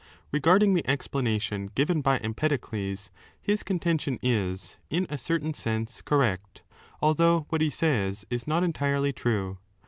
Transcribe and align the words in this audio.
Eegarding 0.33 0.73
the 0.73 0.89
explanation 0.89 1.67
given 1.75 2.01
by 2.01 2.17
Empedocles, 2.23 3.11
his 3.39 3.61
contention 3.61 4.17
is, 4.23 4.79
in 4.89 5.05
a 5.11 5.17
certain 5.19 5.53
sense, 5.53 6.01
correct, 6.01 6.63
although 7.03 7.41
4 7.41 7.45
what 7.49 7.61
he 7.61 7.69
says 7.69 8.25
is 8.31 8.47
not 8.47 8.63
entirely 8.63 9.13
true. 9.13 9.59